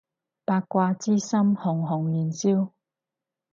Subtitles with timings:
[0.45, 2.71] 八卦之心熊熊燃燒